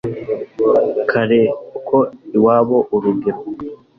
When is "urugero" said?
2.95-3.39